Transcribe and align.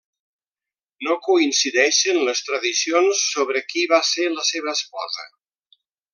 No 1.07 1.17
coincideixen 1.27 2.19
les 2.29 2.41
tradicions 2.47 3.21
sobre 3.35 3.63
qui 3.75 3.85
va 3.93 4.01
ser 4.13 4.27
la 4.39 4.47
seva 4.49 4.75
esposa. 4.79 5.29